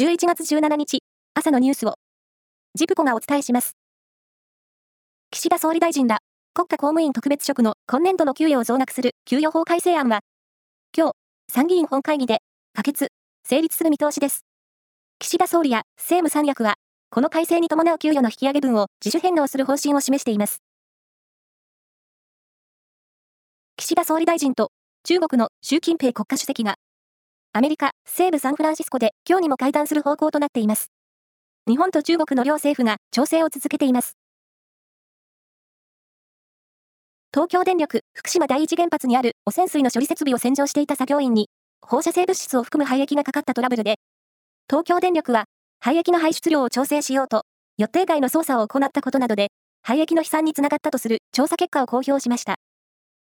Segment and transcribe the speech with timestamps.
[0.00, 1.00] 11月17日、
[1.34, 1.96] 朝のニュースを、
[2.74, 3.76] ジプコがお伝えします。
[5.30, 6.20] 岸田総理大臣ら、
[6.54, 10.20] 国家公務員特別職の今年度の給与を増額する給与法改正案は、
[10.96, 11.12] 今日、
[11.52, 12.38] 参議院本会議で、
[12.72, 13.08] 可決、
[13.44, 14.46] 成立する見通しです。
[15.18, 16.76] 岸田総理や政務三役は、
[17.10, 20.62] この改正に伴う給与の引き上げ分を自主返納する方針を示しています。
[23.76, 24.72] 岸田総理大臣と
[25.04, 26.76] 中国の習近平国家主席が
[27.52, 30.92] アメリカ西部サンフランシスコで今日にも会談する方向となっています。
[31.66, 34.12] 日本と中国の両政府が調整を続けています。
[37.34, 41.48] 東京電力福島第一原発にある汚染水の処理設備を洗浄していた作業員に
[41.82, 43.96] 放射性物質を含む廃液がかかったトラブルで、
[44.68, 45.46] 東京電力は
[45.80, 47.42] 廃液の排出量を調整しようと
[47.78, 49.48] 予定外の操作を行ったことなどで
[49.82, 52.54] 廃液の飛散につながったとする調査結果を公表しました。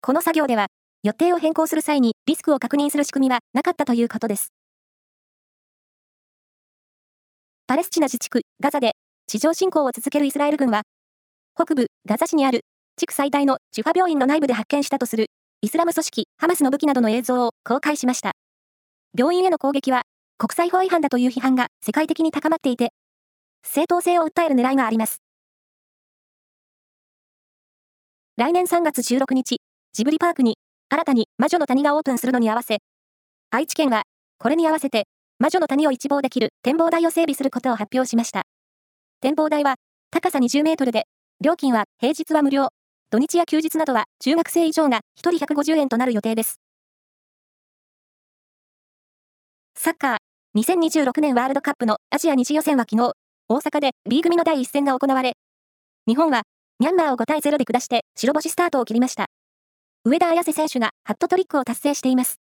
[0.00, 0.66] この作業では
[1.04, 4.52] 予定を変更する際にリスクを確認する仕組みはなかったということです。
[7.68, 8.92] パレスチナ自治区ガザで
[9.26, 10.82] 地上侵攻を続けるイスラエル軍は、
[11.54, 12.62] 北部ガザ市にある
[12.96, 15.26] 地区最大のジュファ病院の内部で発見したとする
[15.60, 18.32] イスラム組織ハマスの武器などの映像を公開しました。
[19.16, 20.02] 病院への攻撃は
[20.38, 22.92] 国際法違反だという批判が世界的に高まっていて、
[23.62, 25.20] 正当性を訴える狙いがあります。
[28.36, 29.58] 来年3月16日、
[29.92, 30.56] ジブリパークに
[30.90, 32.78] 新たに魔女の谷がオープンするのに合わせ、
[33.50, 34.02] 愛知県は、
[34.38, 35.06] これに合わせて、
[35.38, 38.42] 魔女の谷を一望できる展望台を整備することを発表しました。
[39.20, 39.76] 展望台は、
[40.10, 41.04] 高さ20メートルで、
[41.40, 42.68] 料金は平日は無料、
[43.10, 46.60] 土日や休日などは中学生以上が1人150円となる予定です。
[49.74, 50.18] サッカー、
[50.60, 53.12] 2026年ワールドカップのアジア2次予選は昨日、
[53.48, 55.34] 大阪で B 組の第一戦が行われ、
[56.06, 56.42] 日本は
[56.80, 59.26] ミャンマーを5対0で下して白星スタートを切りました。
[60.04, 62.40] 上田綺世選手がハットトリックを達成しています。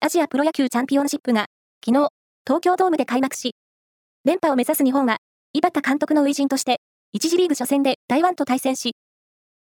[0.00, 1.46] アジアプロ野球チャンピオンシップが
[1.84, 2.08] 昨日、
[2.46, 3.54] 東京ドームで開幕し、
[4.24, 5.16] 連覇を目指す日本は、
[5.54, 6.80] 井端監督の初陣として、
[7.16, 8.92] 1次リーグ初戦で台湾と対戦し、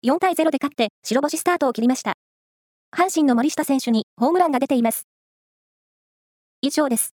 [0.04, 2.14] 4対0で勝って白星スタートを切りました。
[2.94, 5.06] 阪神の森下選手にホームランが出ています。
[6.60, 7.14] 以上です。